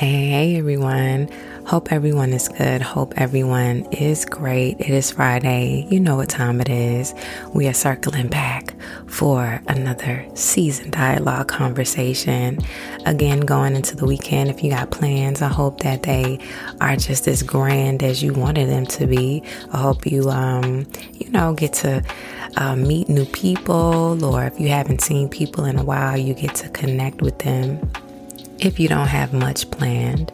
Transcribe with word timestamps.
Hey, 0.00 0.56
everyone. 0.56 1.28
Hope 1.66 1.92
everyone 1.92 2.32
is 2.32 2.48
good. 2.48 2.80
Hope 2.80 3.12
everyone 3.18 3.84
is 3.92 4.24
great. 4.24 4.80
It 4.80 4.88
is 4.88 5.10
Friday. 5.10 5.86
You 5.90 6.00
know 6.00 6.16
what 6.16 6.30
time 6.30 6.62
it 6.62 6.70
is. 6.70 7.12
We 7.52 7.68
are 7.68 7.74
circling 7.74 8.28
back 8.28 8.74
for 9.06 9.60
another 9.68 10.26
season 10.32 10.90
dialogue 10.90 11.48
conversation. 11.48 12.60
Again, 13.04 13.40
going 13.40 13.76
into 13.76 13.94
the 13.94 14.06
weekend, 14.06 14.48
if 14.48 14.64
you 14.64 14.70
got 14.70 14.90
plans, 14.90 15.42
I 15.42 15.48
hope 15.48 15.80
that 15.80 16.04
they 16.04 16.38
are 16.80 16.96
just 16.96 17.28
as 17.28 17.42
grand 17.42 18.02
as 18.02 18.22
you 18.22 18.32
wanted 18.32 18.70
them 18.70 18.86
to 18.86 19.06
be. 19.06 19.42
I 19.70 19.82
hope 19.82 20.06
you, 20.06 20.30
um, 20.30 20.86
you 21.12 21.28
know, 21.28 21.52
get 21.52 21.74
to 21.74 22.02
uh, 22.56 22.74
meet 22.74 23.10
new 23.10 23.26
people, 23.26 24.24
or 24.24 24.44
if 24.44 24.58
you 24.58 24.68
haven't 24.68 25.02
seen 25.02 25.28
people 25.28 25.66
in 25.66 25.78
a 25.78 25.84
while, 25.84 26.16
you 26.16 26.32
get 26.32 26.54
to 26.54 26.70
connect 26.70 27.20
with 27.20 27.38
them 27.40 27.78
if 28.60 28.78
you 28.78 28.88
don't 28.88 29.06
have 29.06 29.32
much 29.32 29.70
planned, 29.70 30.30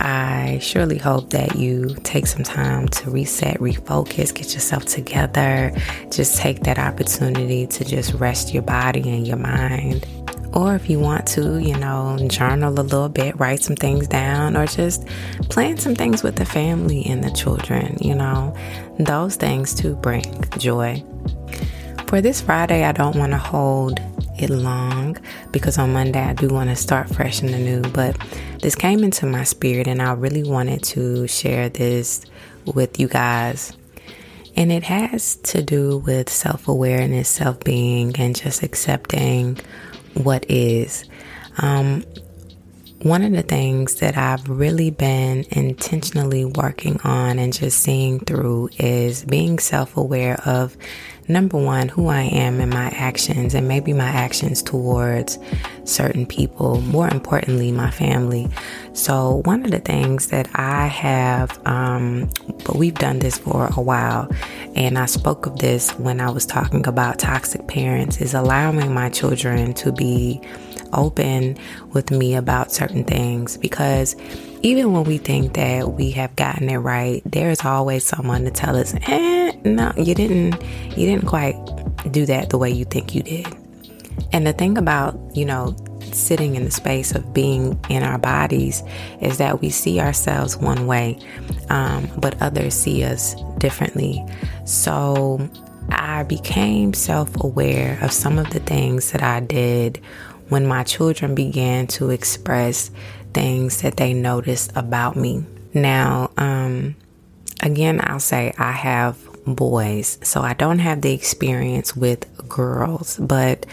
I 0.00 0.58
surely 0.62 0.96
hope 0.96 1.30
that 1.30 1.56
you 1.56 1.94
take 2.04 2.26
some 2.26 2.42
time 2.42 2.88
to 2.88 3.10
reset, 3.10 3.58
refocus, 3.58 4.34
get 4.34 4.54
yourself 4.54 4.86
together. 4.86 5.72
Just 6.10 6.38
take 6.38 6.60
that 6.60 6.78
opportunity 6.78 7.66
to 7.66 7.84
just 7.84 8.14
rest 8.14 8.54
your 8.54 8.62
body 8.62 9.02
and 9.10 9.26
your 9.26 9.36
mind. 9.36 10.06
Or 10.54 10.74
if 10.74 10.88
you 10.88 10.98
want 10.98 11.26
to, 11.28 11.58
you 11.58 11.76
know, 11.76 12.16
journal 12.28 12.72
a 12.72 12.80
little 12.80 13.10
bit, 13.10 13.38
write 13.38 13.62
some 13.62 13.76
things 13.76 14.08
down, 14.08 14.56
or 14.56 14.66
just 14.66 15.06
plan 15.50 15.76
some 15.76 15.94
things 15.94 16.22
with 16.22 16.36
the 16.36 16.46
family 16.46 17.04
and 17.04 17.22
the 17.22 17.30
children, 17.30 17.98
you 18.00 18.14
know, 18.14 18.56
those 18.98 19.36
things 19.36 19.74
too 19.74 19.96
bring 19.96 20.24
joy. 20.58 21.04
For 22.06 22.22
this 22.22 22.40
Friday, 22.40 22.84
I 22.84 22.92
don't 22.92 23.16
want 23.16 23.32
to 23.32 23.38
hold 23.38 24.00
it 24.38 24.50
long 24.50 25.16
because 25.50 25.78
on 25.78 25.92
Monday 25.92 26.20
I 26.20 26.32
do 26.32 26.48
want 26.48 26.70
to 26.70 26.76
start 26.76 27.08
fresh 27.08 27.40
and 27.40 27.50
anew. 27.50 27.82
But 27.82 28.16
this 28.60 28.74
came 28.74 29.02
into 29.04 29.26
my 29.26 29.44
spirit 29.44 29.86
and 29.86 30.02
I 30.02 30.12
really 30.12 30.42
wanted 30.42 30.82
to 30.84 31.26
share 31.26 31.68
this 31.68 32.24
with 32.64 32.98
you 32.98 33.08
guys. 33.08 33.76
And 34.56 34.72
it 34.72 34.84
has 34.84 35.36
to 35.36 35.62
do 35.62 35.98
with 35.98 36.30
self 36.30 36.66
awareness, 36.68 37.28
self 37.28 37.60
being, 37.60 38.16
and 38.18 38.34
just 38.34 38.62
accepting 38.62 39.58
what 40.14 40.46
is. 40.48 41.04
Um, 41.58 42.04
one 43.02 43.22
of 43.22 43.32
the 43.32 43.42
things 43.42 43.96
that 43.96 44.16
I've 44.16 44.48
really 44.48 44.90
been 44.90 45.44
intentionally 45.50 46.44
working 46.44 47.00
on 47.02 47.38
and 47.38 47.52
just 47.52 47.80
seeing 47.80 48.18
through 48.20 48.70
is 48.78 49.24
being 49.24 49.58
self 49.58 49.96
aware 49.96 50.40
of 50.46 50.76
number 51.28 51.58
one, 51.58 51.88
who 51.88 52.08
I 52.08 52.22
am 52.22 52.60
and 52.60 52.70
my 52.70 52.88
actions, 52.88 53.54
and 53.54 53.66
maybe 53.66 53.92
my 53.92 54.08
actions 54.08 54.62
towards 54.62 55.38
certain 55.84 56.26
people, 56.26 56.80
more 56.82 57.08
importantly, 57.08 57.72
my 57.72 57.90
family. 57.90 58.48
So, 58.92 59.42
one 59.44 59.64
of 59.64 59.70
the 59.70 59.78
things 59.78 60.28
that 60.28 60.48
I 60.54 60.86
have, 60.86 61.58
um, 61.66 62.30
but 62.64 62.76
we've 62.76 62.94
done 62.94 63.18
this 63.18 63.38
for 63.38 63.68
a 63.76 63.80
while, 63.80 64.30
and 64.74 64.98
I 64.98 65.06
spoke 65.06 65.46
of 65.46 65.58
this 65.58 65.90
when 65.98 66.20
I 66.20 66.30
was 66.30 66.46
talking 66.46 66.86
about 66.86 67.18
toxic 67.18 67.66
parents, 67.66 68.20
is 68.20 68.34
allowing 68.34 68.92
my 68.92 69.08
children 69.08 69.74
to 69.74 69.92
be 69.92 70.40
open 70.96 71.56
with 71.92 72.10
me 72.10 72.34
about 72.34 72.72
certain 72.72 73.04
things 73.04 73.56
because 73.56 74.16
even 74.62 74.92
when 74.92 75.04
we 75.04 75.18
think 75.18 75.54
that 75.54 75.92
we 75.92 76.10
have 76.12 76.34
gotten 76.36 76.68
it 76.68 76.78
right, 76.78 77.22
there's 77.24 77.64
always 77.64 78.04
someone 78.04 78.44
to 78.44 78.50
tell 78.50 78.76
us, 78.76 78.94
eh, 79.02 79.52
no, 79.64 79.92
you 79.96 80.14
didn't, 80.14 80.60
you 80.96 81.06
didn't 81.06 81.26
quite 81.26 81.54
do 82.10 82.26
that 82.26 82.50
the 82.50 82.58
way 82.58 82.70
you 82.70 82.84
think 82.84 83.14
you 83.14 83.22
did. 83.22 83.46
And 84.32 84.46
the 84.46 84.52
thing 84.52 84.78
about, 84.78 85.18
you 85.34 85.44
know, 85.44 85.76
sitting 86.12 86.56
in 86.56 86.64
the 86.64 86.70
space 86.70 87.14
of 87.14 87.32
being 87.34 87.78
in 87.88 88.02
our 88.02 88.18
bodies 88.18 88.82
is 89.20 89.38
that 89.38 89.60
we 89.60 89.70
see 89.70 90.00
ourselves 90.00 90.56
one 90.56 90.86
way, 90.86 91.18
um, 91.68 92.08
but 92.18 92.40
others 92.40 92.74
see 92.74 93.04
us 93.04 93.34
differently. 93.58 94.24
So 94.64 95.48
I 95.90 96.24
became 96.24 96.94
self 96.94 97.42
aware 97.42 97.98
of 98.02 98.12
some 98.12 98.38
of 98.38 98.50
the 98.50 98.60
things 98.60 99.12
that 99.12 99.22
I 99.22 99.40
did 99.40 100.00
when 100.48 100.66
my 100.66 100.82
children 100.84 101.34
began 101.34 101.86
to 101.86 102.10
express 102.10 102.90
things 103.34 103.82
that 103.82 103.96
they 103.96 104.14
noticed 104.14 104.72
about 104.74 105.16
me. 105.16 105.44
Now, 105.74 106.30
um, 106.36 106.96
again, 107.62 108.00
I'll 108.02 108.20
say 108.20 108.54
I 108.58 108.72
have 108.72 109.18
boys, 109.46 110.18
so 110.22 110.40
I 110.40 110.54
don't 110.54 110.78
have 110.78 111.02
the 111.02 111.12
experience 111.12 111.94
with 111.94 112.26
girls, 112.48 113.18
but 113.18 113.66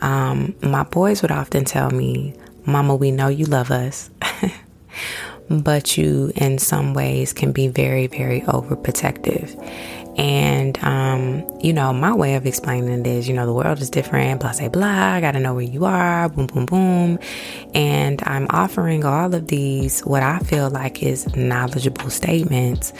um, 0.00 0.54
my 0.62 0.82
boys 0.84 1.22
would 1.22 1.30
often 1.30 1.64
tell 1.64 1.90
me, 1.90 2.34
Mama, 2.66 2.96
we 2.96 3.10
know 3.10 3.28
you 3.28 3.46
love 3.46 3.70
us. 3.70 4.10
but 5.50 5.96
you, 5.96 6.32
in 6.36 6.58
some 6.58 6.94
ways, 6.94 7.32
can 7.32 7.52
be 7.52 7.68
very, 7.68 8.06
very 8.06 8.40
overprotective. 8.42 9.54
And, 10.16 10.82
um, 10.84 11.44
you 11.60 11.72
know, 11.72 11.92
my 11.92 12.14
way 12.14 12.34
of 12.34 12.46
explaining 12.46 13.00
it 13.00 13.06
is, 13.06 13.28
you 13.28 13.34
know, 13.34 13.46
the 13.46 13.52
world 13.52 13.80
is 13.80 13.90
different, 13.90 14.40
blah, 14.40 14.52
blah, 14.52 14.68
blah. 14.68 14.86
I 14.86 15.20
got 15.20 15.32
to 15.32 15.40
know 15.40 15.54
where 15.54 15.64
you 15.64 15.84
are, 15.84 16.28
boom, 16.28 16.46
boom, 16.46 16.66
boom. 16.66 17.18
And 17.74 18.22
I'm 18.24 18.46
offering 18.50 19.04
all 19.04 19.34
of 19.34 19.48
these, 19.48 20.00
what 20.02 20.22
I 20.22 20.38
feel 20.40 20.70
like 20.70 21.02
is 21.02 21.34
knowledgeable 21.34 22.10
statements. 22.10 22.92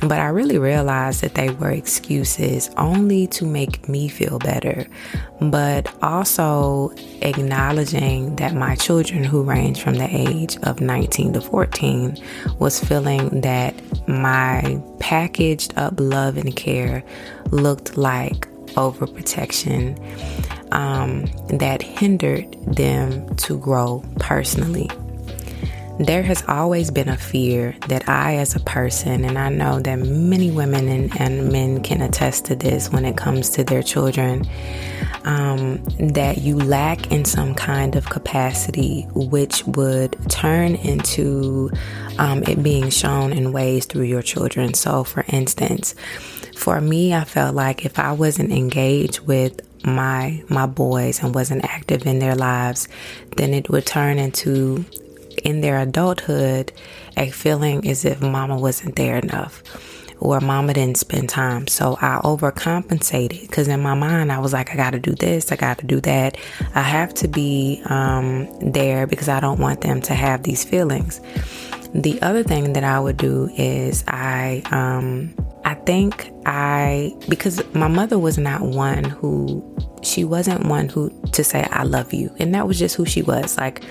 But 0.00 0.20
I 0.20 0.28
really 0.28 0.58
realized 0.58 1.22
that 1.22 1.34
they 1.34 1.50
were 1.50 1.70
excuses 1.70 2.70
only 2.76 3.26
to 3.28 3.44
make 3.44 3.88
me 3.88 4.08
feel 4.08 4.38
better, 4.38 4.86
but 5.40 5.92
also 6.02 6.92
acknowledging 7.22 8.36
that 8.36 8.54
my 8.54 8.76
children, 8.76 9.24
who 9.24 9.42
range 9.42 9.82
from 9.82 9.96
the 9.96 10.08
age 10.08 10.56
of 10.62 10.80
19 10.80 11.34
to 11.34 11.40
14, 11.40 12.16
was 12.58 12.82
feeling 12.82 13.40
that 13.42 13.74
my 14.08 14.80
packaged 15.00 15.74
up 15.76 15.94
love 15.98 16.36
and 16.36 16.54
care 16.60 17.02
looked 17.50 17.96
like 17.96 18.46
overprotection 18.74 19.98
um, 20.72 21.26
that 21.58 21.82
hindered 21.82 22.52
them 22.76 23.34
to 23.36 23.58
grow 23.58 24.04
personally. 24.18 24.88
There 25.98 26.22
has 26.22 26.42
always 26.48 26.90
been 26.90 27.10
a 27.10 27.16
fear 27.16 27.76
that 27.88 28.08
I, 28.08 28.36
as 28.36 28.56
a 28.56 28.60
person, 28.60 29.22
and 29.22 29.36
I 29.36 29.50
know 29.50 29.80
that 29.80 29.96
many 29.96 30.50
women 30.50 30.88
and, 30.88 31.20
and 31.20 31.52
men 31.52 31.82
can 31.82 32.00
attest 32.00 32.46
to 32.46 32.56
this 32.56 32.90
when 32.90 33.04
it 33.04 33.18
comes 33.18 33.50
to 33.50 33.64
their 33.64 33.82
children, 33.82 34.48
um, 35.24 35.84
that 35.98 36.38
you 36.38 36.56
lack 36.56 37.12
in 37.12 37.26
some 37.26 37.54
kind 37.54 37.96
of 37.96 38.08
capacity, 38.08 39.02
which 39.12 39.66
would 39.66 40.16
turn 40.30 40.74
into 40.76 41.70
um, 42.18 42.44
it 42.44 42.62
being 42.62 42.88
shown 42.88 43.34
in 43.34 43.52
ways 43.52 43.84
through 43.84 44.04
your 44.04 44.22
children. 44.22 44.72
So, 44.72 45.04
for 45.04 45.26
instance, 45.28 45.94
for 46.60 46.78
me, 46.78 47.14
I 47.14 47.24
felt 47.24 47.54
like 47.54 47.86
if 47.86 47.98
I 47.98 48.12
wasn't 48.12 48.52
engaged 48.52 49.20
with 49.20 49.62
my 49.82 50.44
my 50.50 50.66
boys 50.66 51.22
and 51.22 51.34
wasn't 51.34 51.64
active 51.64 52.06
in 52.06 52.18
their 52.18 52.34
lives, 52.34 52.86
then 53.38 53.54
it 53.54 53.70
would 53.70 53.86
turn 53.86 54.18
into 54.18 54.84
in 55.42 55.62
their 55.62 55.78
adulthood 55.78 56.70
a 57.16 57.30
feeling 57.30 57.88
as 57.88 58.04
if 58.04 58.20
mama 58.20 58.58
wasn't 58.58 58.96
there 58.96 59.16
enough 59.16 59.62
or 60.20 60.38
mama 60.40 60.74
didn't 60.74 60.98
spend 60.98 61.30
time. 61.30 61.66
So 61.66 61.96
I 61.98 62.20
overcompensated 62.22 63.40
because 63.40 63.66
in 63.66 63.80
my 63.80 63.94
mind, 63.94 64.30
I 64.30 64.38
was 64.38 64.52
like, 64.52 64.70
I 64.70 64.76
got 64.76 64.90
to 64.90 64.98
do 64.98 65.14
this, 65.14 65.50
I 65.50 65.56
got 65.56 65.78
to 65.78 65.86
do 65.86 65.98
that. 66.02 66.36
I 66.74 66.82
have 66.82 67.14
to 67.14 67.28
be 67.28 67.80
um, 67.86 68.48
there 68.60 69.06
because 69.06 69.30
I 69.30 69.40
don't 69.40 69.58
want 69.58 69.80
them 69.80 70.02
to 70.02 70.14
have 70.14 70.42
these 70.42 70.62
feelings. 70.62 71.22
The 71.94 72.20
other 72.20 72.42
thing 72.42 72.74
that 72.74 72.84
I 72.84 73.00
would 73.00 73.16
do 73.16 73.50
is 73.56 74.04
I, 74.06 74.62
um, 74.70 75.34
I 75.70 75.74
think 75.74 76.32
I, 76.46 77.14
because 77.28 77.62
my 77.74 77.86
mother 77.86 78.18
was 78.18 78.36
not 78.36 78.60
one 78.60 79.04
who, 79.04 79.64
she 80.02 80.24
wasn't 80.24 80.66
one 80.66 80.88
who 80.88 81.10
to 81.30 81.44
say, 81.44 81.62
I 81.70 81.84
love 81.84 82.12
you. 82.12 82.34
And 82.40 82.52
that 82.56 82.66
was 82.66 82.76
just 82.76 82.96
who 82.96 83.06
she 83.06 83.22
was. 83.22 83.56
Like, 83.56 83.84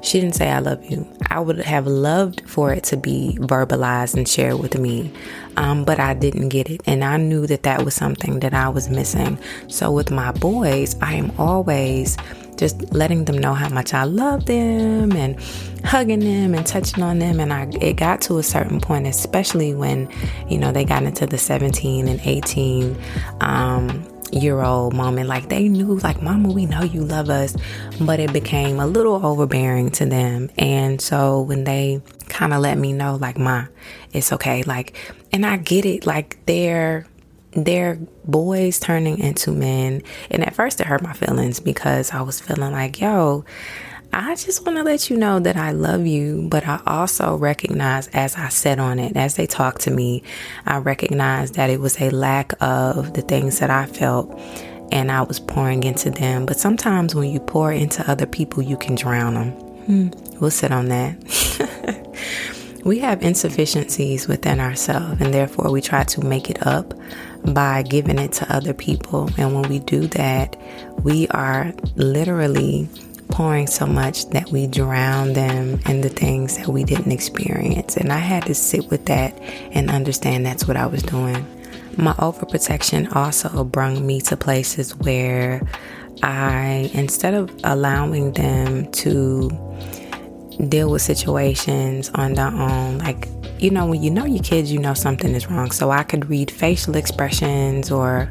she 0.00 0.22
didn't 0.22 0.36
say, 0.36 0.50
I 0.50 0.60
love 0.60 0.82
you. 0.86 1.06
I 1.28 1.40
would 1.40 1.58
have 1.58 1.86
loved 1.86 2.48
for 2.48 2.72
it 2.72 2.82
to 2.84 2.96
be 2.96 3.36
verbalized 3.42 4.16
and 4.16 4.26
shared 4.26 4.58
with 4.58 4.78
me, 4.78 5.12
um, 5.58 5.84
but 5.84 6.00
I 6.00 6.14
didn't 6.14 6.48
get 6.48 6.70
it. 6.70 6.80
And 6.86 7.04
I 7.04 7.18
knew 7.18 7.46
that 7.46 7.62
that 7.64 7.84
was 7.84 7.94
something 7.94 8.40
that 8.40 8.54
I 8.54 8.70
was 8.70 8.88
missing. 8.88 9.38
So 9.66 9.92
with 9.92 10.10
my 10.10 10.32
boys, 10.32 10.96
I 11.02 11.12
am 11.12 11.30
always 11.36 12.16
just 12.58 12.92
letting 12.92 13.24
them 13.24 13.38
know 13.38 13.54
how 13.54 13.68
much 13.68 13.94
I 13.94 14.04
love 14.04 14.46
them 14.46 15.12
and 15.12 15.40
hugging 15.84 16.20
them 16.20 16.54
and 16.54 16.66
touching 16.66 17.02
on 17.02 17.18
them. 17.18 17.40
And 17.40 17.52
I, 17.52 17.68
it 17.80 17.94
got 17.94 18.20
to 18.22 18.38
a 18.38 18.42
certain 18.42 18.80
point, 18.80 19.06
especially 19.06 19.74
when, 19.74 20.08
you 20.48 20.58
know, 20.58 20.72
they 20.72 20.84
got 20.84 21.04
into 21.04 21.26
the 21.26 21.38
17 21.38 22.08
and 22.08 22.20
18, 22.20 22.96
um, 23.40 24.04
year 24.32 24.60
old 24.60 24.94
moment. 24.94 25.28
Like 25.28 25.48
they 25.48 25.68
knew, 25.68 25.96
like, 25.98 26.22
Mama, 26.22 26.50
we 26.50 26.66
know 26.66 26.82
you 26.82 27.04
love 27.04 27.30
us, 27.30 27.56
but 28.00 28.20
it 28.20 28.32
became 28.32 28.80
a 28.80 28.86
little 28.86 29.24
overbearing 29.24 29.90
to 29.92 30.06
them. 30.06 30.50
And 30.58 31.00
so 31.00 31.42
when 31.42 31.64
they 31.64 32.02
kind 32.28 32.52
of 32.52 32.60
let 32.60 32.78
me 32.78 32.92
know, 32.92 33.16
like, 33.16 33.38
Ma, 33.38 33.66
it's 34.12 34.32
okay. 34.32 34.62
Like, 34.62 34.96
and 35.32 35.44
I 35.46 35.56
get 35.56 35.84
it. 35.84 36.06
Like, 36.06 36.44
they're, 36.46 37.06
they're 37.66 37.98
boys 38.24 38.78
turning 38.78 39.18
into 39.18 39.52
men. 39.52 40.02
And 40.30 40.44
at 40.44 40.54
first 40.54 40.80
it 40.80 40.86
hurt 40.86 41.02
my 41.02 41.12
feelings 41.12 41.60
because 41.60 42.12
I 42.12 42.22
was 42.22 42.40
feeling 42.40 42.72
like, 42.72 43.00
yo, 43.00 43.44
I 44.12 44.34
just 44.36 44.64
want 44.64 44.78
to 44.78 44.84
let 44.84 45.10
you 45.10 45.16
know 45.16 45.38
that 45.40 45.56
I 45.56 45.72
love 45.72 46.06
you, 46.06 46.48
but 46.50 46.66
I 46.66 46.80
also 46.86 47.36
recognize 47.36 48.08
as 48.08 48.36
I 48.36 48.48
sat 48.48 48.78
on 48.78 48.98
it, 48.98 49.16
as 49.16 49.34
they 49.34 49.46
talked 49.46 49.82
to 49.82 49.90
me, 49.90 50.22
I 50.64 50.78
recognize 50.78 51.52
that 51.52 51.68
it 51.68 51.78
was 51.80 52.00
a 52.00 52.10
lack 52.10 52.54
of 52.62 53.12
the 53.12 53.22
things 53.22 53.58
that 53.58 53.70
I 53.70 53.86
felt 53.86 54.38
and 54.90 55.12
I 55.12 55.22
was 55.22 55.38
pouring 55.38 55.82
into 55.82 56.10
them. 56.10 56.46
But 56.46 56.58
sometimes 56.58 57.14
when 57.14 57.30
you 57.30 57.40
pour 57.40 57.70
into 57.72 58.08
other 58.10 58.26
people, 58.26 58.62
you 58.62 58.76
can 58.76 58.94
drown 58.94 59.34
them. 59.34 59.50
Hmm, 59.50 60.08
we'll 60.40 60.50
sit 60.50 60.72
on 60.72 60.88
that. 60.88 62.08
we 62.84 62.98
have 63.00 63.22
insufficiencies 63.22 64.26
within 64.26 64.60
ourselves, 64.60 65.20
and 65.20 65.32
therefore 65.34 65.70
we 65.70 65.82
try 65.82 66.04
to 66.04 66.24
make 66.24 66.48
it 66.48 66.66
up 66.66 66.94
by 67.44 67.82
giving 67.82 68.18
it 68.18 68.32
to 68.32 68.54
other 68.54 68.74
people. 68.74 69.30
And 69.38 69.54
when 69.54 69.68
we 69.68 69.78
do 69.78 70.06
that, 70.08 70.56
we 71.02 71.28
are 71.28 71.72
literally 71.96 72.88
pouring 73.28 73.66
so 73.66 73.86
much 73.86 74.28
that 74.30 74.50
we 74.50 74.66
drown 74.66 75.34
them 75.34 75.80
in 75.86 76.00
the 76.00 76.08
things 76.08 76.56
that 76.56 76.68
we 76.68 76.82
didn't 76.84 77.12
experience. 77.12 77.96
And 77.96 78.12
I 78.12 78.18
had 78.18 78.46
to 78.46 78.54
sit 78.54 78.90
with 78.90 79.06
that 79.06 79.38
and 79.72 79.90
understand 79.90 80.46
that's 80.46 80.66
what 80.66 80.76
I 80.76 80.86
was 80.86 81.02
doing. 81.02 81.46
My 81.96 82.12
overprotection 82.14 83.14
also 83.14 83.64
brought 83.64 84.00
me 84.00 84.20
to 84.22 84.36
places 84.36 84.96
where 84.96 85.62
I, 86.22 86.90
instead 86.94 87.34
of 87.34 87.50
allowing 87.64 88.32
them 88.32 88.90
to 88.92 89.50
deal 90.68 90.90
with 90.90 91.02
situations 91.02 92.10
on 92.14 92.34
their 92.34 92.48
own, 92.48 92.98
like, 92.98 93.28
you 93.58 93.70
know, 93.70 93.86
when 93.86 94.02
you 94.02 94.10
know 94.10 94.24
your 94.24 94.42
kids, 94.42 94.72
you 94.72 94.78
know 94.78 94.94
something 94.94 95.34
is 95.34 95.50
wrong. 95.50 95.70
So 95.70 95.90
I 95.90 96.02
could 96.02 96.28
read 96.28 96.50
facial 96.50 96.96
expressions 96.96 97.90
or 97.90 98.30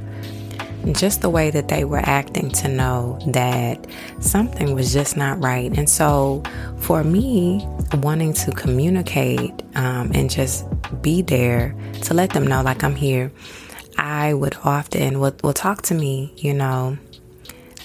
just 0.94 1.22
the 1.22 1.30
way 1.30 1.50
that 1.50 1.68
they 1.68 1.84
were 1.84 2.02
acting 2.04 2.50
to 2.50 2.68
know 2.68 3.20
that 3.28 3.86
something 4.20 4.74
was 4.74 4.94
just 4.94 5.18
not 5.18 5.42
right. 5.44 5.76
And 5.78 5.90
so, 5.90 6.44
for 6.80 7.04
me, 7.04 7.68
wanting 7.96 8.34
to 8.34 8.52
communicate 8.52 9.52
um, 9.76 10.12
and 10.14 10.30
just 10.30 10.66
be 11.02 11.22
there 11.22 11.76
to 12.04 12.14
let 12.14 12.32
them 12.32 12.48
know, 12.48 12.62
like, 12.62 12.84
I'm 12.84 12.96
here, 12.96 13.32
I 13.98 14.34
would 14.34 14.56
often 14.64 15.20
will, 15.20 15.36
will 15.44 15.54
talk 15.54 15.82
to 15.84 15.94
me, 15.94 16.34
you 16.38 16.54
know, 16.54 16.98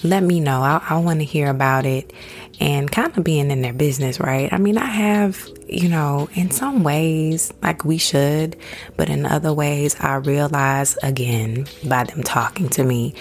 let 0.03 0.23
me 0.23 0.39
know. 0.39 0.61
I, 0.61 0.83
I 0.89 0.97
want 0.97 1.19
to 1.19 1.25
hear 1.25 1.49
about 1.49 1.85
it 1.85 2.11
and 2.59 2.91
kind 2.91 3.17
of 3.17 3.23
being 3.23 3.51
in 3.51 3.61
their 3.61 3.73
business, 3.73 4.19
right? 4.19 4.51
I 4.51 4.57
mean, 4.57 4.77
I 4.77 4.85
have, 4.85 5.47
you 5.67 5.89
know, 5.89 6.29
in 6.33 6.51
some 6.51 6.83
ways, 6.83 7.51
like 7.61 7.83
we 7.83 7.97
should, 7.97 8.55
but 8.97 9.09
in 9.09 9.25
other 9.25 9.53
ways, 9.53 9.95
I 9.99 10.15
realize 10.15 10.97
again 11.03 11.67
by 11.85 12.03
them 12.03 12.23
talking 12.23 12.69
to 12.69 12.83
me 12.83 13.15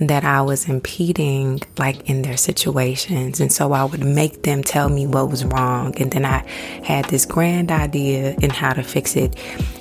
that 0.00 0.24
I 0.24 0.42
was 0.42 0.68
impeding 0.68 1.60
like 1.78 2.08
in 2.08 2.22
their 2.22 2.36
situations. 2.36 3.40
And 3.40 3.50
so 3.50 3.72
I 3.72 3.84
would 3.84 4.04
make 4.04 4.42
them 4.42 4.62
tell 4.62 4.88
me 4.88 5.06
what 5.06 5.30
was 5.30 5.44
wrong. 5.44 5.98
And 6.00 6.10
then 6.10 6.24
I 6.24 6.46
had 6.84 7.06
this 7.06 7.24
grand 7.24 7.72
idea 7.72 8.34
in 8.42 8.50
how 8.50 8.72
to 8.72 8.82
fix 8.82 9.16
it. 9.16 9.36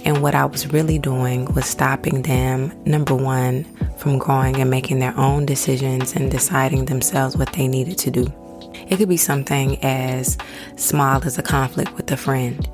And 0.05 0.21
what 0.21 0.35
I 0.35 0.45
was 0.45 0.71
really 0.71 0.99
doing 0.99 1.45
was 1.53 1.65
stopping 1.65 2.21
them, 2.21 2.71
number 2.85 3.15
one, 3.15 3.65
from 3.97 4.17
growing 4.17 4.55
and 4.57 4.69
making 4.69 4.99
their 4.99 5.17
own 5.17 5.45
decisions 5.45 6.15
and 6.15 6.31
deciding 6.31 6.85
themselves 6.85 7.35
what 7.35 7.51
they 7.53 7.67
needed 7.67 7.97
to 7.99 8.11
do. 8.11 8.44
It 8.87 8.97
could 8.97 9.09
be 9.09 9.17
something 9.17 9.83
as 9.83 10.37
small 10.75 11.23
as 11.23 11.37
a 11.37 11.43
conflict 11.43 11.93
with 11.93 12.11
a 12.11 12.17
friend. 12.17 12.67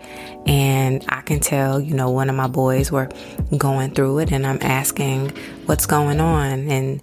And 0.46 1.06
I 1.10 1.22
can 1.22 1.40
tell, 1.40 1.80
you 1.80 1.94
know, 1.94 2.10
one 2.10 2.30
of 2.30 2.36
my 2.36 2.48
boys 2.48 2.92
were 2.92 3.10
going 3.58 3.92
through 3.92 4.20
it 4.20 4.32
and 4.32 4.46
I'm 4.46 4.60
asking 4.62 5.30
what's 5.66 5.86
going 5.86 6.20
on. 6.20 6.70
And 6.70 7.02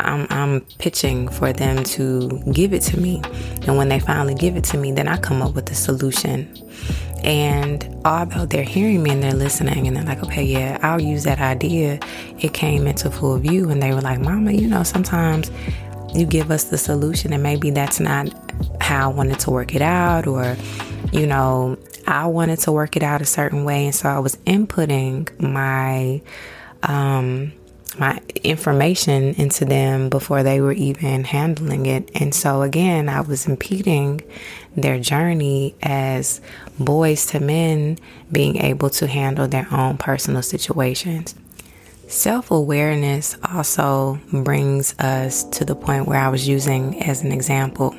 I'm, 0.00 0.26
I'm 0.30 0.60
pitching 0.78 1.28
for 1.28 1.52
them 1.52 1.84
to 1.84 2.42
give 2.52 2.72
it 2.72 2.82
to 2.82 3.00
me. 3.00 3.22
And 3.66 3.76
when 3.76 3.88
they 3.88 4.00
finally 4.00 4.34
give 4.34 4.56
it 4.56 4.64
to 4.64 4.78
me, 4.78 4.92
then 4.92 5.08
I 5.08 5.16
come 5.16 5.42
up 5.42 5.54
with 5.54 5.70
a 5.70 5.74
solution. 5.74 6.52
And 7.24 7.88
although 8.04 8.46
they're 8.46 8.64
hearing 8.64 9.02
me 9.02 9.10
and 9.10 9.22
they're 9.22 9.32
listening 9.32 9.86
and 9.86 9.96
they're 9.96 10.04
like, 10.04 10.22
okay, 10.24 10.42
yeah, 10.42 10.78
I'll 10.82 11.00
use 11.00 11.22
that 11.24 11.38
idea, 11.38 12.00
it 12.40 12.52
came 12.52 12.86
into 12.88 13.10
full 13.10 13.38
view. 13.38 13.70
And 13.70 13.80
they 13.80 13.94
were 13.94 14.00
like, 14.00 14.18
Mama, 14.18 14.52
you 14.52 14.66
know, 14.66 14.82
sometimes 14.82 15.50
you 16.14 16.26
give 16.26 16.50
us 16.50 16.64
the 16.64 16.78
solution 16.78 17.32
and 17.32 17.42
maybe 17.42 17.70
that's 17.70 18.00
not 18.00 18.32
how 18.80 19.10
I 19.10 19.14
wanted 19.14 19.40
to 19.40 19.50
work 19.50 19.74
it 19.74 19.82
out 19.82 20.26
or, 20.26 20.56
you 21.12 21.26
know, 21.26 21.78
I 22.06 22.26
wanted 22.26 22.58
to 22.60 22.72
work 22.72 22.96
it 22.96 23.02
out 23.02 23.22
a 23.22 23.24
certain 23.26 23.64
way. 23.64 23.86
And 23.86 23.94
so 23.94 24.08
I 24.08 24.18
was 24.18 24.36
inputting 24.38 25.40
my, 25.40 26.20
um, 26.82 27.52
my 27.98 28.20
information 28.42 29.34
into 29.34 29.64
them 29.64 30.08
before 30.08 30.42
they 30.42 30.60
were 30.60 30.72
even 30.72 31.24
handling 31.24 31.86
it. 31.86 32.10
And 32.14 32.34
so, 32.34 32.62
again, 32.62 33.08
I 33.08 33.20
was 33.20 33.46
impeding 33.46 34.22
their 34.76 34.98
journey 34.98 35.74
as 35.82 36.40
boys 36.78 37.26
to 37.26 37.40
men 37.40 37.98
being 38.30 38.56
able 38.56 38.90
to 38.90 39.06
handle 39.06 39.46
their 39.46 39.68
own 39.70 39.98
personal 39.98 40.42
situations. 40.42 41.34
Self 42.12 42.50
awareness 42.50 43.38
also 43.54 44.20
brings 44.30 44.94
us 44.98 45.44
to 45.44 45.64
the 45.64 45.74
point 45.74 46.06
where 46.06 46.18
I 46.18 46.28
was 46.28 46.46
using 46.46 47.02
as 47.02 47.22
an 47.22 47.32
example 47.32 47.92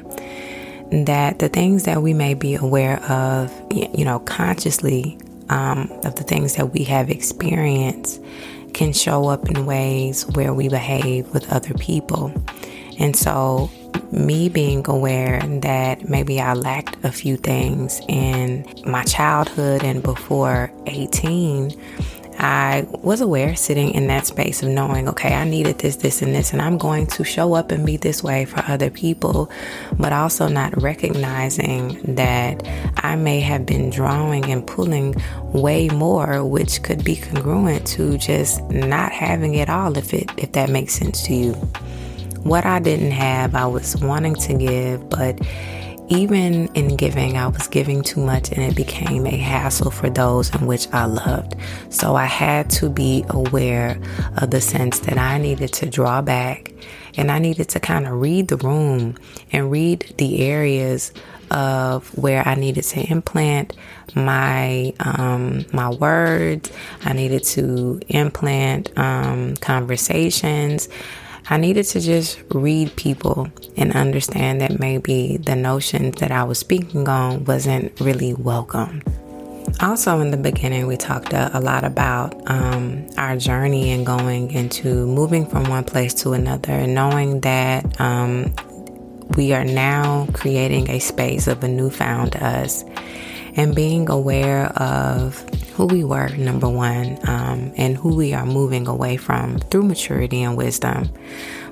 that 0.91 1.39
the 1.39 1.49
things 1.49 1.85
that 1.85 2.03
we 2.03 2.13
may 2.13 2.35
be 2.35 2.53
aware 2.53 3.01
of, 3.09 3.51
you 3.71 4.05
know, 4.05 4.19
consciously, 4.19 5.17
um, 5.49 5.89
of 6.03 6.13
the 6.13 6.23
things 6.23 6.55
that 6.57 6.73
we 6.73 6.83
have 6.83 7.09
experienced 7.09 8.21
can 8.75 8.93
show 8.93 9.29
up 9.29 9.49
in 9.49 9.65
ways 9.65 10.27
where 10.27 10.53
we 10.53 10.69
behave 10.69 11.27
with 11.33 11.51
other 11.51 11.73
people. 11.73 12.31
And 12.99 13.15
so, 13.15 13.71
me 14.11 14.47
being 14.47 14.87
aware 14.87 15.41
that 15.61 16.07
maybe 16.07 16.39
I 16.39 16.53
lacked 16.53 17.03
a 17.03 17.11
few 17.11 17.35
things 17.35 17.99
in 18.07 18.63
my 18.85 19.05
childhood 19.05 19.83
and 19.83 20.03
before 20.03 20.71
18 20.85 21.71
I 22.39 22.85
was 22.89 23.21
aware 23.21 23.55
sitting 23.55 23.91
in 23.91 24.07
that 24.07 24.25
space 24.25 24.63
of 24.63 24.69
knowing, 24.69 25.07
okay, 25.09 25.33
I 25.33 25.43
needed 25.43 25.79
this, 25.79 25.97
this, 25.97 26.21
and 26.21 26.33
this, 26.33 26.53
and 26.53 26.61
I'm 26.61 26.77
going 26.77 27.07
to 27.07 27.23
show 27.23 27.53
up 27.53 27.71
and 27.71 27.85
be 27.85 27.97
this 27.97 28.23
way 28.23 28.45
for 28.45 28.63
other 28.67 28.89
people, 28.89 29.49
but 29.97 30.13
also 30.13 30.47
not 30.47 30.81
recognizing 30.81 32.15
that 32.15 32.67
I 32.97 33.15
may 33.15 33.39
have 33.41 33.65
been 33.65 33.89
drawing 33.89 34.45
and 34.45 34.65
pulling 34.65 35.15
way 35.53 35.89
more, 35.89 36.43
which 36.43 36.83
could 36.83 37.03
be 37.03 37.15
congruent 37.15 37.85
to 37.87 38.17
just 38.17 38.61
not 38.69 39.11
having 39.11 39.55
it 39.55 39.69
all, 39.69 39.97
if 39.97 40.13
it 40.13 40.29
if 40.37 40.51
that 40.53 40.69
makes 40.69 40.93
sense 40.93 41.23
to 41.23 41.33
you. 41.33 41.53
What 42.43 42.65
I 42.65 42.79
didn't 42.79 43.11
have, 43.11 43.55
I 43.55 43.65
was 43.67 43.95
wanting 43.97 44.35
to 44.35 44.53
give, 44.53 45.09
but 45.09 45.39
even 46.09 46.67
in 46.73 46.95
giving, 46.95 47.37
I 47.37 47.47
was 47.47 47.67
giving 47.67 48.03
too 48.03 48.19
much 48.23 48.51
and 48.51 48.61
it 48.61 48.75
became 48.75 49.25
a 49.25 49.35
hassle 49.35 49.91
for 49.91 50.09
those 50.09 50.53
in 50.53 50.65
which 50.65 50.87
I 50.91 51.05
loved. 51.05 51.55
So 51.89 52.15
I 52.15 52.25
had 52.25 52.69
to 52.71 52.89
be 52.89 53.25
aware 53.29 53.99
of 54.37 54.51
the 54.51 54.61
sense 54.61 54.99
that 54.99 55.17
I 55.17 55.37
needed 55.37 55.73
to 55.73 55.89
draw 55.89 56.21
back 56.21 56.71
and 57.15 57.31
I 57.31 57.39
needed 57.39 57.69
to 57.69 57.79
kind 57.79 58.07
of 58.07 58.13
read 58.13 58.47
the 58.47 58.57
room 58.57 59.17
and 59.51 59.71
read 59.71 60.13
the 60.17 60.41
areas 60.41 61.11
of 61.51 62.07
where 62.17 62.47
I 62.47 62.55
needed 62.55 62.83
to 62.85 63.01
implant 63.01 63.75
my 64.15 64.93
um, 64.99 65.65
my 65.71 65.89
words. 65.89 66.71
I 67.03 67.13
needed 67.13 67.43
to 67.43 68.01
implant 68.09 68.97
um, 68.97 69.55
conversations. 69.57 70.89
I 71.49 71.57
needed 71.57 71.83
to 71.87 71.99
just 71.99 72.39
read 72.53 72.95
people 72.95 73.49
and 73.75 73.93
understand 73.93 74.61
that 74.61 74.79
maybe 74.79 75.37
the 75.37 75.55
notions 75.55 76.15
that 76.21 76.31
I 76.31 76.43
was 76.43 76.57
speaking 76.57 77.07
on 77.09 77.43
wasn't 77.45 77.99
really 77.99 78.33
welcome. 78.33 79.03
Also, 79.81 80.19
in 80.19 80.31
the 80.31 80.37
beginning, 80.37 80.87
we 80.87 80.95
talked 80.95 81.33
a, 81.33 81.57
a 81.57 81.59
lot 81.59 81.83
about 81.83 82.49
um, 82.49 83.07
our 83.17 83.35
journey 83.35 83.91
and 83.91 84.05
going 84.05 84.51
into 84.51 85.05
moving 85.07 85.45
from 85.45 85.65
one 85.65 85.83
place 85.83 86.13
to 86.13 86.33
another, 86.33 86.85
knowing 86.87 87.41
that 87.41 87.99
um, 87.99 88.53
we 89.35 89.51
are 89.53 89.65
now 89.65 90.27
creating 90.33 90.89
a 90.89 90.99
space 90.99 91.47
of 91.47 91.63
a 91.63 91.67
newfound 91.67 92.35
us 92.37 92.85
and 93.55 93.75
being 93.75 94.09
aware 94.09 94.65
of 94.77 95.39
who 95.73 95.85
we 95.85 96.03
were, 96.03 96.29
number 96.29 96.69
one, 96.69 97.17
um, 97.27 97.73
and 97.75 97.97
who 97.97 98.15
we 98.15 98.33
are 98.33 98.45
moving 98.45 98.87
away 98.87 99.17
from 99.17 99.57
through 99.57 99.83
maturity 99.83 100.43
and 100.43 100.55
wisdom, 100.55 101.09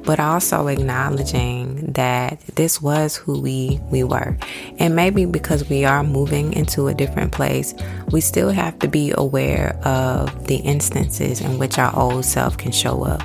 but 0.03 0.19
also 0.19 0.67
acknowledging 0.67 1.91
that 1.93 2.39
this 2.55 2.81
was 2.81 3.15
who 3.15 3.39
we, 3.39 3.79
we 3.91 4.03
were. 4.03 4.35
And 4.79 4.95
maybe 4.95 5.25
because 5.25 5.69
we 5.69 5.85
are 5.85 6.03
moving 6.03 6.53
into 6.53 6.87
a 6.87 6.93
different 6.95 7.31
place, 7.31 7.75
we 8.11 8.21
still 8.21 8.49
have 8.49 8.79
to 8.79 8.87
be 8.87 9.13
aware 9.15 9.79
of 9.83 10.47
the 10.47 10.57
instances 10.57 11.39
in 11.39 11.59
which 11.59 11.77
our 11.77 11.95
old 11.95 12.25
self 12.25 12.57
can 12.57 12.71
show 12.71 13.03
up. 13.03 13.21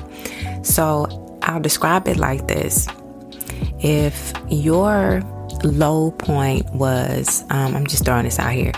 So 0.63 1.39
I'll 1.41 1.61
describe 1.61 2.07
it 2.07 2.17
like 2.17 2.47
this. 2.47 2.87
If 3.79 4.33
your 4.49 5.21
low 5.63 6.11
point 6.11 6.65
was, 6.73 7.43
um, 7.49 7.75
I'm 7.75 7.87
just 7.87 8.05
throwing 8.05 8.25
this 8.25 8.39
out 8.39 8.53
here, 8.53 8.73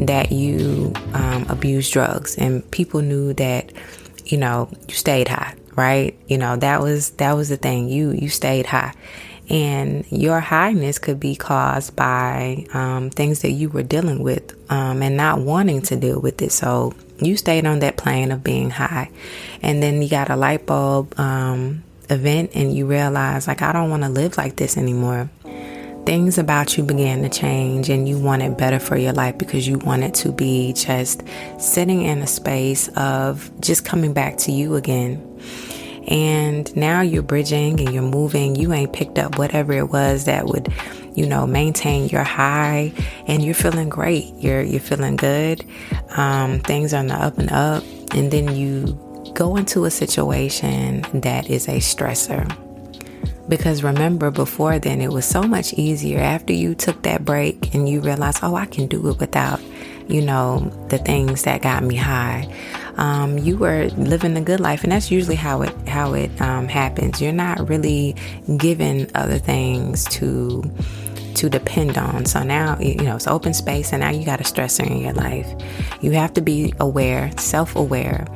that 0.00 0.32
you 0.32 0.92
um, 1.14 1.46
abused 1.48 1.92
drugs 1.92 2.36
and 2.36 2.68
people 2.70 3.02
knew 3.02 3.34
that, 3.34 3.72
you 4.24 4.38
know, 4.38 4.70
you 4.88 4.94
stayed 4.94 5.28
high, 5.28 5.54
right? 5.76 6.18
You 6.28 6.38
know, 6.38 6.56
that 6.56 6.80
was, 6.80 7.10
that 7.12 7.36
was 7.36 7.48
the 7.48 7.56
thing. 7.56 7.88
You, 7.88 8.12
you 8.12 8.28
stayed 8.28 8.66
high 8.66 8.94
And 9.48 10.10
your 10.10 10.40
highness 10.40 10.98
could 10.98 11.18
be 11.18 11.34
caused 11.34 11.96
by 11.96 12.66
um, 12.72 13.10
things 13.10 13.42
that 13.42 13.50
you 13.50 13.68
were 13.68 13.82
dealing 13.82 14.22
with 14.22 14.54
um, 14.70 15.02
and 15.02 15.16
not 15.16 15.40
wanting 15.40 15.82
to 15.82 15.96
deal 15.96 16.20
with 16.20 16.40
it. 16.40 16.52
So 16.52 16.94
you 17.20 17.36
stayed 17.36 17.66
on 17.66 17.80
that 17.80 17.96
plane 17.96 18.32
of 18.32 18.42
being 18.42 18.70
high. 18.70 19.10
And 19.60 19.82
then 19.82 20.00
you 20.00 20.08
got 20.08 20.30
a 20.30 20.36
light 20.36 20.64
bulb 20.64 21.18
um, 21.18 21.82
event 22.08 22.52
and 22.54 22.74
you 22.74 22.86
realize, 22.86 23.46
like, 23.46 23.62
I 23.62 23.72
don't 23.72 23.90
want 23.90 24.04
to 24.04 24.08
live 24.08 24.38
like 24.38 24.56
this 24.56 24.78
anymore 24.78 25.28
things 26.04 26.38
about 26.38 26.76
you 26.76 26.84
began 26.84 27.22
to 27.22 27.28
change 27.28 27.88
and 27.88 28.08
you 28.08 28.18
wanted 28.18 28.56
better 28.56 28.78
for 28.78 28.96
your 28.96 29.12
life 29.12 29.38
because 29.38 29.66
you 29.66 29.78
wanted 29.78 30.14
to 30.14 30.32
be 30.32 30.72
just 30.72 31.22
sitting 31.58 32.02
in 32.02 32.20
a 32.22 32.26
space 32.26 32.88
of 32.96 33.50
just 33.60 33.84
coming 33.84 34.12
back 34.12 34.36
to 34.38 34.52
you 34.52 34.74
again. 34.74 35.28
And 36.08 36.74
now 36.76 37.00
you're 37.00 37.22
bridging 37.22 37.78
and 37.80 37.92
you're 37.92 38.02
moving. 38.02 38.56
You 38.56 38.72
ain't 38.72 38.92
picked 38.92 39.18
up 39.18 39.38
whatever 39.38 39.72
it 39.72 39.90
was 39.90 40.24
that 40.24 40.46
would, 40.46 40.72
you 41.14 41.26
know, 41.26 41.46
maintain 41.46 42.08
your 42.08 42.24
high 42.24 42.92
and 43.28 43.44
you're 43.44 43.54
feeling 43.54 43.88
great. 43.88 44.34
You're 44.34 44.62
you're 44.62 44.80
feeling 44.80 45.14
good. 45.14 45.64
Um, 46.16 46.58
things 46.60 46.92
are 46.92 46.98
on 46.98 47.06
the 47.06 47.14
up 47.14 47.38
and 47.38 47.50
up. 47.52 47.84
And 48.14 48.32
then 48.32 48.56
you 48.56 48.98
go 49.34 49.56
into 49.56 49.84
a 49.84 49.90
situation 49.90 51.02
that 51.20 51.48
is 51.48 51.68
a 51.68 51.76
stressor 51.76 52.50
because 53.52 53.82
remember, 53.82 54.30
before 54.30 54.78
then, 54.78 55.02
it 55.02 55.12
was 55.12 55.26
so 55.26 55.42
much 55.42 55.74
easier 55.74 56.18
after 56.18 56.54
you 56.54 56.74
took 56.74 57.02
that 57.02 57.22
break 57.22 57.74
and 57.74 57.86
you 57.86 58.00
realized, 58.00 58.38
oh, 58.42 58.54
I 58.54 58.64
can 58.64 58.86
do 58.86 59.10
it 59.10 59.18
without, 59.18 59.60
you 60.08 60.22
know, 60.22 60.72
the 60.88 60.96
things 60.96 61.42
that 61.42 61.60
got 61.60 61.84
me 61.84 61.94
high. 61.94 62.50
Um, 62.96 63.36
you 63.36 63.58
were 63.58 63.90
living 63.98 64.38
a 64.38 64.40
good 64.40 64.58
life, 64.58 64.84
and 64.84 64.92
that's 64.92 65.10
usually 65.10 65.34
how 65.36 65.60
it 65.60 65.74
how 65.86 66.14
it 66.14 66.30
um, 66.40 66.66
happens. 66.66 67.20
You're 67.20 67.34
not 67.34 67.68
really 67.68 68.16
given 68.56 69.10
other 69.14 69.36
things 69.36 70.06
to 70.16 70.62
to 71.34 71.50
depend 71.50 71.98
on. 71.98 72.24
So 72.24 72.42
now, 72.42 72.78
you 72.80 73.02
know, 73.02 73.16
it's 73.16 73.26
open 73.26 73.52
space, 73.52 73.92
and 73.92 74.00
now 74.00 74.12
you 74.12 74.24
got 74.24 74.40
a 74.40 74.44
stressor 74.44 74.86
in 74.86 74.96
your 74.96 75.12
life. 75.12 75.46
You 76.00 76.12
have 76.12 76.32
to 76.34 76.40
be 76.40 76.72
aware, 76.80 77.30
self 77.36 77.76
aware, 77.76 78.26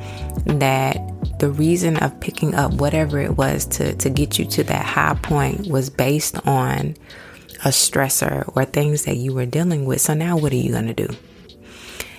that 0.45 0.97
the 1.39 1.49
reason 1.49 1.97
of 1.97 2.19
picking 2.19 2.55
up 2.55 2.73
whatever 2.73 3.19
it 3.19 3.37
was 3.37 3.65
to, 3.65 3.93
to 3.95 4.09
get 4.09 4.39
you 4.39 4.45
to 4.45 4.63
that 4.63 4.85
high 4.85 5.17
point 5.21 5.67
was 5.67 5.89
based 5.89 6.37
on 6.47 6.95
a 7.65 7.69
stressor 7.69 8.51
or 8.55 8.65
things 8.65 9.05
that 9.05 9.17
you 9.17 9.33
were 9.33 9.45
dealing 9.45 9.85
with. 9.85 10.01
So 10.01 10.13
now 10.13 10.37
what 10.37 10.51
are 10.51 10.57
you 10.57 10.71
going 10.71 10.87
to 10.87 10.93
do? 10.93 11.09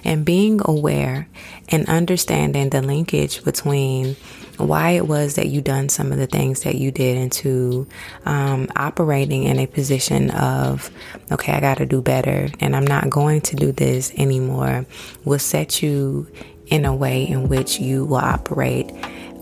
And 0.05 0.25
being 0.25 0.61
aware 0.65 1.29
and 1.69 1.89
understanding 1.89 2.71
the 2.71 2.81
linkage 2.81 3.45
between 3.45 4.17
why 4.57 4.91
it 4.91 5.07
was 5.07 5.37
that 5.37 5.49
you 5.49 5.61
done 5.61 5.89
some 5.89 6.13
of 6.13 6.19
the 6.19 6.27
things 6.27 6.63
that 6.63 6.75
you 6.75 6.91
did 6.91 7.17
into 7.17 7.87
um, 8.25 8.69
operating 8.77 9.45
in 9.45 9.59
a 9.59 9.67
position 9.67 10.31
of, 10.31 10.91
okay, 11.31 11.53
I 11.53 11.61
got 11.61 11.79
to 11.79 11.87
do 11.87 12.03
better 12.03 12.49
and 12.61 12.75
I'm 12.75 12.87
not 12.87 13.11
going 13.11 13.41
to 13.43 13.57
do 13.57 13.73
this 13.73 14.13
anymore 14.17 14.87
will 15.25 15.39
set 15.39 15.83
you 15.83 16.27
in 16.71 16.85
a 16.85 16.95
way 16.95 17.27
in 17.27 17.49
which 17.49 17.81
you 17.81 18.05
will 18.05 18.17
operate 18.17 18.93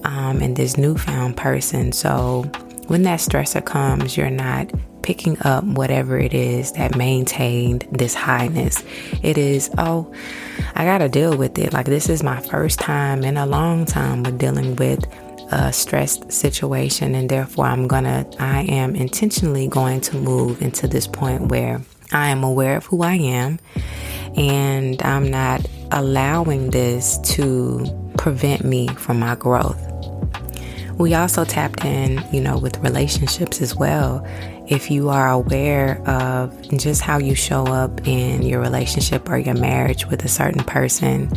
um, 0.05 0.41
in 0.41 0.55
this 0.55 0.77
newfound 0.77 1.37
person. 1.37 1.93
So 1.93 2.43
when 2.87 3.03
that 3.03 3.21
stressor 3.21 3.65
comes, 3.65 4.17
you're 4.17 4.31
not 4.31 4.71
picking 5.03 5.41
up 5.43 5.63
whatever 5.63 6.19
it 6.19 6.35
is 6.35 6.73
that 6.73 6.97
maintained 6.97 7.87
this 7.93 8.15
highness. 8.15 8.83
It 9.23 9.39
is, 9.39 9.71
oh, 9.79 10.13
I 10.75 10.85
got 10.85 10.99
to 10.99 11.09
deal 11.09 11.37
with 11.37 11.59
it. 11.59 11.73
Like, 11.73 11.87
this 11.87 12.09
is 12.09 12.23
my 12.23 12.41
first 12.41 12.81
time 12.81 13.23
in 13.23 13.37
a 13.37 13.47
long 13.47 13.87
time 13.87 14.25
with 14.25 14.39
dealing 14.39 14.75
with 14.77 15.05
a 15.53 15.73
stressed 15.73 16.33
situation, 16.33 17.15
and 17.15 17.29
therefore, 17.29 17.67
I'm 17.67 17.87
gonna, 17.87 18.29
I 18.41 18.63
am 18.63 18.97
intentionally 18.97 19.69
going 19.69 20.01
to 20.03 20.17
move 20.17 20.61
into 20.61 20.89
this 20.89 21.07
point 21.07 21.43
where 21.53 21.81
I 22.13 22.29
am 22.29 22.45
aware 22.45 22.77
of 22.77 22.87
who 22.87 23.03
I 23.03 23.15
am 23.15 23.59
and 24.37 25.03
I'm 25.03 25.31
not 25.31 25.67
allowing 25.93 26.71
this 26.71 27.19
to 27.35 27.85
prevent 28.19 28.65
me 28.65 28.89
from 28.89 29.19
my 29.19 29.35
growth. 29.35 29.83
We 30.99 31.15
also 31.15 31.45
tapped 31.45 31.85
in, 31.85 32.25
you 32.33 32.41
know, 32.41 32.59
with 32.59 32.79
relationships 32.79 33.61
as 33.61 33.77
well. 33.77 34.27
If 34.67 34.91
you 34.91 35.11
are 35.11 35.29
aware 35.29 36.01
of 36.09 36.71
just 36.71 37.03
how 37.03 37.19
you 37.19 37.35
show 37.35 37.65
up 37.67 38.07
in 38.07 38.43
your 38.43 38.61
relationship 38.61 39.29
or 39.29 39.37
your 39.37 39.55
marriage 39.55 40.07
with 40.07 40.25
a 40.25 40.29
certain 40.29 40.65
person, 40.65 41.31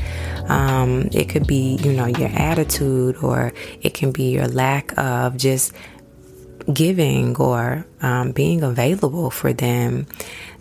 um, 0.47 1.09
it 1.11 1.27
could 1.27 1.45
be, 1.45 1.75
you 1.83 1.91
know, 1.91 2.05
your 2.05 2.29
attitude 2.29 3.17
or 3.17 3.51
it 3.81 3.93
can 3.93 4.11
be 4.11 4.31
your 4.31 4.47
lack 4.47 4.97
of 4.97 5.35
just 5.35 5.73
giving 6.73 7.35
or 7.37 7.85
um, 8.01 8.31
being 8.31 8.63
available 8.63 9.29
for 9.29 9.51
them 9.53 10.07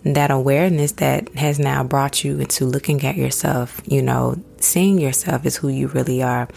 that 0.03 0.31
awareness 0.31 0.93
that 0.93 1.29
has 1.35 1.59
now 1.59 1.83
brought 1.83 2.23
you 2.23 2.39
into 2.39 2.65
looking 2.65 3.05
at 3.05 3.17
yourself, 3.17 3.81
you 3.85 4.01
know, 4.01 4.41
seeing 4.57 4.97
yourself 4.97 5.45
as 5.45 5.57
who 5.57 5.67
you 5.67 5.87
really 5.87 6.23
are, 6.23 6.47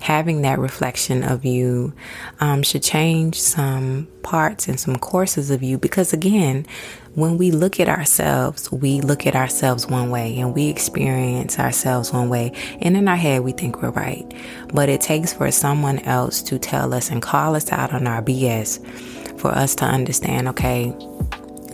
having 0.00 0.42
that 0.42 0.58
reflection 0.58 1.22
of 1.22 1.44
you 1.44 1.92
um, 2.40 2.62
should 2.62 2.82
change 2.82 3.40
some 3.40 4.08
parts 4.22 4.68
and 4.68 4.78
some 4.78 4.96
courses 4.96 5.50
of 5.50 5.62
you. 5.62 5.78
Because 5.78 6.12
again, 6.12 6.66
when 7.14 7.38
we 7.38 7.50
look 7.50 7.78
at 7.78 7.88
ourselves, 7.88 8.70
we 8.72 9.00
look 9.00 9.26
at 9.26 9.36
ourselves 9.36 9.86
one 9.86 10.10
way 10.10 10.38
and 10.38 10.54
we 10.54 10.68
experience 10.68 11.58
ourselves 11.58 12.12
one 12.12 12.28
way. 12.28 12.52
And 12.80 12.96
in 12.96 13.08
our 13.08 13.16
head, 13.16 13.42
we 13.42 13.52
think 13.52 13.82
we're 13.82 13.90
right. 13.90 14.24
But 14.72 14.88
it 14.88 15.00
takes 15.00 15.32
for 15.32 15.50
someone 15.50 15.98
else 16.00 16.42
to 16.42 16.58
tell 16.58 16.94
us 16.94 17.10
and 17.10 17.20
call 17.20 17.54
us 17.54 17.70
out 17.72 17.92
on 17.92 18.06
our 18.06 18.22
BS 18.22 19.38
for 19.38 19.50
us 19.50 19.74
to 19.76 19.84
understand, 19.84 20.48
okay, 20.48 20.94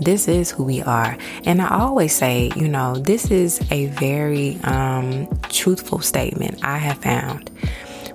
this 0.00 0.28
is 0.28 0.50
who 0.50 0.64
we 0.64 0.82
are. 0.82 1.16
And 1.44 1.60
I 1.60 1.68
always 1.68 2.14
say, 2.14 2.50
you 2.56 2.68
know, 2.68 2.96
this 2.96 3.30
is 3.30 3.60
a 3.70 3.86
very 3.86 4.58
um, 4.64 5.28
truthful 5.48 6.00
statement 6.00 6.64
I 6.64 6.78
have 6.78 6.98
found. 6.98 7.50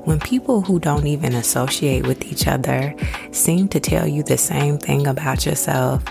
When 0.05 0.19
people 0.19 0.61
who 0.61 0.79
don't 0.79 1.07
even 1.07 1.33
associate 1.33 2.05
with 2.05 2.25
each 2.25 2.47
other 2.47 2.93
seem 3.31 3.69
to 3.69 3.79
tell 3.79 4.05
you 4.05 4.23
the 4.23 4.37
same 4.37 4.77
thing 4.77 5.07
about 5.07 5.45
yourself, 5.45 6.03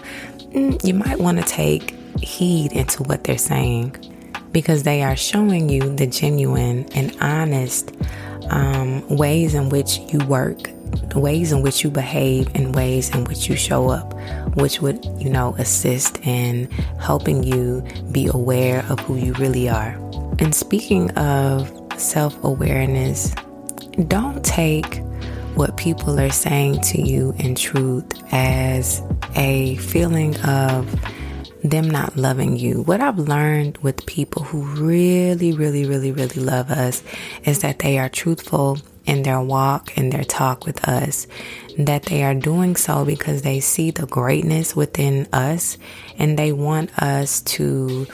mm, 0.53 0.83
you 0.85 0.95
might 0.95 1.19
want 1.19 1.39
to 1.39 1.45
take 1.45 1.91
heed 2.21 2.73
into 2.73 3.03
what 3.03 3.25
they're 3.25 3.37
saying 3.37 3.97
because 4.53 4.83
they 4.83 5.03
are 5.03 5.17
showing 5.17 5.69
you 5.69 5.95
the 5.97 6.07
genuine 6.07 6.87
and 6.95 7.17
honest 7.21 7.93
um, 8.51 9.07
ways 9.09 9.55
in 9.55 9.69
which 9.69 9.99
you 10.13 10.19
work 10.27 10.71
ways 11.15 11.53
in 11.53 11.63
which 11.63 11.85
you 11.85 11.91
behave 11.91 12.49
and 12.55 12.75
ways 12.75 13.15
in 13.15 13.25
which 13.25 13.49
you 13.49 13.57
show 13.57 13.89
up, 13.89 14.15
which 14.55 14.81
would, 14.81 15.05
you 15.19 15.31
know, 15.31 15.55
assist 15.59 16.19
in 16.27 16.71
helping 17.01 17.43
you 17.43 17.85
be 18.11 18.29
aware 18.33 18.85
of 18.89 18.99
who 19.01 19.17
you 19.17 19.33
really 19.35 19.69
are. 19.69 19.99
And 20.39 20.55
speaking 20.55 21.11
of 21.13 21.71
self 21.97 22.43
awareness, 22.45 23.35
don't 24.09 24.45
take 24.45 25.03
what 25.55 25.77
people 25.77 26.19
are 26.19 26.31
saying 26.31 26.81
to 26.81 27.01
you 27.01 27.35
in 27.39 27.55
truth 27.55 28.23
as 28.33 29.03
a 29.37 29.77
feeling 29.77 30.39
of 30.41 30.89
them 31.63 31.89
not 31.89 32.17
loving 32.17 32.57
you. 32.57 32.83
What 32.83 33.01
I've 33.01 33.19
learned 33.19 33.79
with 33.79 34.07
people 34.07 34.43
who 34.43 34.63
really, 34.63 35.53
really, 35.53 35.85
really, 35.85 36.13
really 36.13 36.43
love 36.43 36.71
us 36.71 37.03
is 37.45 37.61
that 37.61 37.79
they 37.79 37.99
are 37.99 38.09
truthful 38.09 38.79
in 39.05 39.23
their 39.23 39.41
walk 39.41 39.97
and 39.97 40.13
their 40.13 40.25
talk 40.25 40.65
with 40.65 40.87
us, 40.89 41.27
that 41.79 42.05
they 42.05 42.23
are 42.23 42.35
doing 42.35 42.77
so 42.77 43.05
because 43.05 43.43
they 43.43 43.61
see 43.61 43.91
the 43.91 44.07
greatness 44.07 44.77
within 44.77 45.29
us 45.33 45.79
and 46.19 46.39
they 46.39 46.53
want 46.53 46.97
us 47.03 47.41
to 47.43 48.07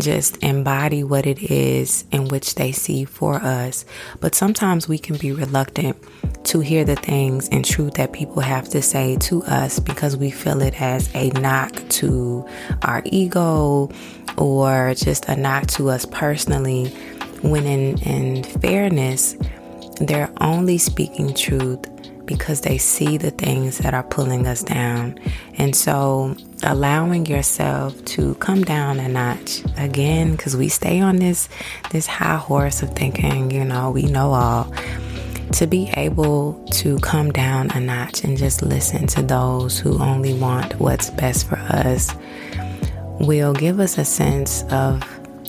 just 0.00 0.42
embody 0.42 1.04
what 1.04 1.26
it 1.26 1.42
is 1.50 2.04
in 2.10 2.28
which 2.28 2.54
they 2.54 2.72
see 2.72 3.04
for 3.04 3.36
us. 3.36 3.84
But 4.20 4.34
sometimes 4.34 4.88
we 4.88 4.98
can 4.98 5.16
be 5.16 5.32
reluctant 5.32 5.96
to 6.44 6.60
hear 6.60 6.84
the 6.84 6.96
things 6.96 7.48
and 7.50 7.64
truth 7.64 7.94
that 7.94 8.12
people 8.12 8.40
have 8.40 8.68
to 8.70 8.82
say 8.82 9.16
to 9.16 9.42
us 9.44 9.78
because 9.78 10.16
we 10.16 10.30
feel 10.30 10.62
it 10.62 10.80
as 10.80 11.14
a 11.14 11.30
knock 11.30 11.72
to 11.88 12.46
our 12.82 13.02
ego 13.06 13.90
or 14.36 14.94
just 14.94 15.26
a 15.26 15.36
knock 15.36 15.66
to 15.68 15.90
us 15.90 16.04
personally. 16.06 16.88
When 17.42 17.66
in, 17.66 17.98
in 18.02 18.44
fairness, 18.44 19.36
they're 20.00 20.32
only 20.40 20.78
speaking 20.78 21.34
truth 21.34 21.84
because 22.24 22.62
they 22.62 22.78
see 22.78 23.16
the 23.16 23.30
things 23.30 23.78
that 23.78 23.94
are 23.94 24.02
pulling 24.02 24.46
us 24.46 24.62
down. 24.62 25.18
And 25.58 25.74
so, 25.74 26.36
allowing 26.62 27.26
yourself 27.26 28.02
to 28.04 28.34
come 28.36 28.62
down 28.62 29.00
a 29.00 29.08
notch 29.08 29.62
again 29.76 30.32
because 30.32 30.56
we 30.56 30.68
stay 30.68 31.00
on 31.00 31.16
this 31.16 31.48
this 31.90 32.06
high 32.06 32.36
horse 32.36 32.82
of 32.82 32.90
thinking, 32.90 33.50
you 33.50 33.64
know, 33.64 33.90
we 33.90 34.04
know 34.04 34.32
all. 34.32 34.72
To 35.52 35.66
be 35.66 35.90
able 35.96 36.64
to 36.72 36.98
come 37.00 37.30
down 37.30 37.70
a 37.72 37.80
notch 37.80 38.24
and 38.24 38.36
just 38.36 38.62
listen 38.62 39.06
to 39.08 39.22
those 39.22 39.78
who 39.78 39.98
only 40.02 40.34
want 40.34 40.80
what's 40.80 41.10
best 41.10 41.46
for 41.46 41.56
us 41.56 42.14
will 43.20 43.52
give 43.52 43.78
us 43.78 43.98
a 43.98 44.04
sense 44.04 44.64
of, 44.70 45.04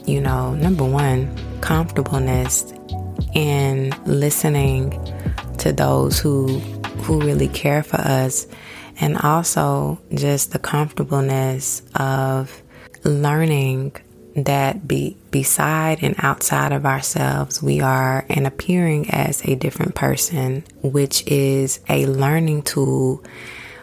you 0.06 0.22
know, 0.22 0.54
number 0.56 0.84
one, 0.84 1.34
comfortableness 1.62 2.74
in 3.34 3.94
listening 4.06 4.92
to 5.60 5.72
those 5.72 6.20
who 6.20 6.60
who 7.04 7.20
really 7.22 7.48
care 7.48 7.84
for 7.84 8.00
us 8.00 8.48
and 9.00 9.18
also 9.18 10.00
just 10.14 10.52
the 10.52 10.60
comfortableness 10.60 11.82
of 11.96 12.62
learning 13.04 13.94
that 14.36 14.88
be 14.88 15.16
beside 15.32 16.02
and 16.02 16.16
outside 16.18 16.72
of 16.72 16.86
ourselves 16.86 17.62
we 17.62 17.82
are 17.82 18.26
and 18.30 18.48
appearing 18.48 19.10
as 19.12 19.44
a 19.46 19.56
different 19.56 19.96
person 19.96 20.64
which 20.82 21.26
is 21.28 21.80
a 21.88 22.06
learning 22.06 22.62
tool 22.64 23.24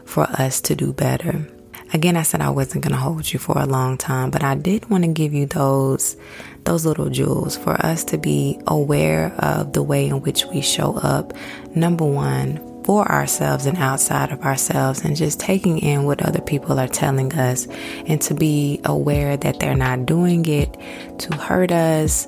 for 0.05 0.25
us 0.25 0.61
to 0.61 0.75
do 0.75 0.93
better. 0.93 1.47
Again 1.93 2.17
i 2.17 2.23
said 2.23 2.41
i 2.41 2.51
wasn't 2.51 2.85
going 2.85 2.95
to 2.95 3.01
hold 3.01 3.33
you 3.33 3.39
for 3.39 3.59
a 3.59 3.67
long 3.67 3.99
time 3.99 4.31
but 4.31 4.45
i 4.45 4.55
did 4.55 4.89
want 4.89 5.05
to 5.05 5.11
give 5.11 5.33
you 5.33 5.47
those 5.47 6.17
those 6.65 6.85
little 6.85 7.11
jewels 7.11 7.57
for 7.57 7.75
us 7.85 8.05
to 8.05 8.19
be 8.19 8.61
aware 8.67 9.33
of 9.39 9.73
the 9.73 9.83
way 9.83 10.07
in 10.07 10.21
which 10.21 10.45
we 10.47 10.61
show 10.61 10.97
up. 10.99 11.33
Number 11.75 12.05
one 12.05 12.61
for 12.91 13.09
ourselves 13.09 13.67
and 13.67 13.79
outside 13.79 14.33
of 14.33 14.43
ourselves 14.43 15.05
and 15.05 15.15
just 15.15 15.39
taking 15.39 15.79
in 15.79 16.03
what 16.03 16.21
other 16.23 16.41
people 16.41 16.81
are 16.81 16.89
telling 16.89 17.33
us 17.35 17.69
and 18.09 18.21
to 18.21 18.35
be 18.35 18.81
aware 18.85 19.37
that 19.37 19.61
they're 19.61 19.77
not 19.77 20.07
doing 20.07 20.45
it 20.45 20.77
to 21.17 21.33
hurt 21.37 21.71
us 21.71 22.27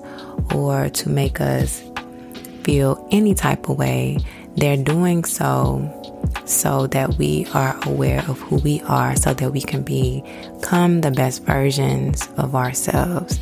or 0.55 0.89
to 0.89 1.09
make 1.09 1.41
us 1.41 1.83
feel 2.63 3.09
any 3.11 3.35
type 3.35 3.69
of 3.69 3.77
way. 3.77 4.17
They're 4.55 4.77
doing 4.77 5.25
so 5.25 5.83
so 6.45 6.87
that 6.87 7.19
we 7.19 7.45
are 7.55 7.77
aware 7.85 8.21
of 8.29 8.39
who 8.43 8.59
we 8.59 8.83
are 8.83 9.17
so 9.17 9.35
that 9.35 9.51
we 9.51 9.63
can 9.63 9.83
become 9.83 11.01
the 11.01 11.11
best 11.11 11.43
versions 11.43 12.29
of 12.37 12.55
ourselves. 12.55 13.41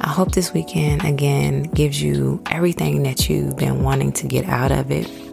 I 0.00 0.08
hope 0.08 0.32
this 0.32 0.54
weekend 0.54 1.04
again 1.04 1.64
gives 1.64 2.00
you 2.00 2.42
everything 2.46 3.02
that 3.02 3.28
you've 3.28 3.58
been 3.58 3.82
wanting 3.82 4.12
to 4.12 4.26
get 4.26 4.46
out 4.46 4.72
of 4.72 4.90
it 4.90 5.27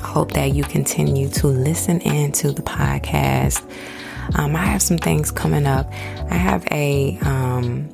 hope 0.00 0.32
that 0.32 0.54
you 0.54 0.64
continue 0.64 1.28
to 1.30 1.46
listen 1.46 2.00
in 2.00 2.32
to 2.32 2.52
the 2.52 2.62
podcast. 2.62 3.62
Um, 4.38 4.56
I 4.56 4.64
have 4.64 4.82
some 4.82 4.98
things 4.98 5.30
coming 5.30 5.66
up. 5.66 5.90
I 6.30 6.34
have 6.34 6.66
a, 6.70 7.18
um, 7.22 7.88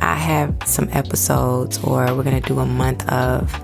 I 0.00 0.14
have 0.14 0.54
some 0.64 0.88
episodes, 0.92 1.78
or 1.84 2.14
we're 2.14 2.24
gonna 2.24 2.40
do 2.40 2.58
a 2.58 2.66
month 2.66 3.08
of 3.08 3.54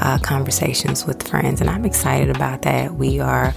uh, 0.00 0.18
conversations 0.18 1.04
with 1.06 1.26
friends, 1.26 1.60
and 1.60 1.68
I'm 1.68 1.84
excited 1.84 2.34
about 2.34 2.62
that. 2.62 2.94
We 2.94 3.20
are 3.20 3.52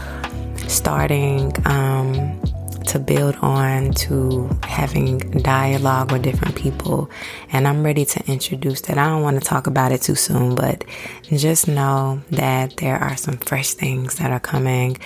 starting. 0.67 1.53
Um, 1.65 2.39
to 2.87 2.99
build 2.99 3.35
on 3.37 3.91
to 3.91 4.49
having 4.63 5.19
dialogue 5.41 6.11
with 6.11 6.23
different 6.23 6.55
people. 6.55 7.09
And 7.51 7.67
I'm 7.67 7.83
ready 7.83 8.05
to 8.05 8.31
introduce 8.31 8.81
that. 8.81 8.97
I 8.97 9.09
don't 9.09 9.21
want 9.21 9.41
to 9.41 9.45
talk 9.45 9.67
about 9.67 9.91
it 9.91 10.01
too 10.01 10.15
soon, 10.15 10.55
but 10.55 10.83
just 11.23 11.67
know 11.67 12.21
that 12.31 12.77
there 12.77 12.97
are 12.97 13.17
some 13.17 13.37
fresh 13.37 13.73
things 13.73 14.15
that 14.15 14.31
are 14.31 14.39
coming. 14.39 14.97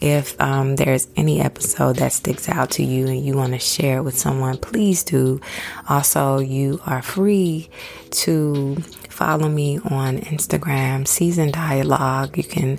If 0.00 0.40
um, 0.40 0.76
there's 0.76 1.08
any 1.16 1.40
episode 1.40 1.96
that 1.96 2.12
sticks 2.12 2.48
out 2.48 2.70
to 2.72 2.84
you 2.84 3.08
and 3.08 3.24
you 3.24 3.36
want 3.36 3.52
to 3.52 3.58
share 3.58 3.98
it 3.98 4.02
with 4.02 4.16
someone, 4.16 4.58
please 4.58 5.02
do. 5.02 5.40
Also, 5.88 6.38
you 6.38 6.80
are 6.86 7.02
free 7.02 7.68
to 8.10 8.76
follow 9.08 9.48
me 9.48 9.78
on 9.78 10.18
Instagram, 10.18 11.06
Season 11.06 11.50
Dialogue. 11.50 12.36
You 12.36 12.44
can 12.44 12.78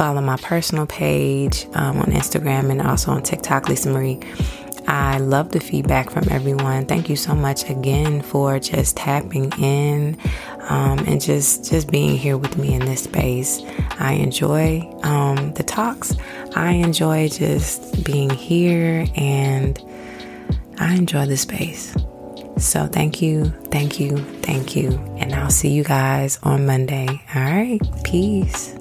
follow 0.00 0.22
my 0.22 0.36
personal 0.38 0.86
page 0.86 1.66
um, 1.74 1.98
on 1.98 2.06
Instagram 2.06 2.70
and 2.70 2.80
also 2.80 3.10
on 3.10 3.22
TikTok, 3.22 3.68
Lisa 3.68 3.90
Marie. 3.90 4.18
I 4.88 5.18
love 5.18 5.52
the 5.52 5.60
feedback 5.60 6.08
from 6.08 6.24
everyone. 6.30 6.86
Thank 6.86 7.10
you 7.10 7.16
so 7.16 7.34
much 7.34 7.68
again 7.68 8.22
for 8.22 8.58
just 8.58 8.96
tapping 8.96 9.52
in 9.58 10.16
um, 10.70 11.00
and 11.00 11.20
just 11.20 11.70
just 11.70 11.90
being 11.90 12.16
here 12.16 12.38
with 12.38 12.56
me 12.56 12.72
in 12.72 12.86
this 12.86 13.02
space. 13.02 13.60
I 13.98 14.12
enjoy 14.12 14.90
um, 15.02 15.52
the 15.52 15.64
talks. 15.64 16.16
I 16.56 16.70
enjoy 16.70 17.28
just 17.28 18.02
being 18.02 18.30
here 18.30 19.06
and 19.16 19.78
I 20.78 20.94
enjoy 20.94 21.26
the 21.26 21.36
space. 21.36 21.94
So 22.56 22.86
thank 22.86 23.20
you, 23.20 23.50
thank 23.70 24.00
you, 24.00 24.16
thank 24.40 24.74
you. 24.74 24.92
And 25.18 25.34
I'll 25.34 25.50
see 25.50 25.68
you 25.68 25.84
guys 25.84 26.38
on 26.42 26.64
Monday. 26.64 27.20
All 27.34 27.42
right. 27.42 27.80
Peace. 28.02 28.79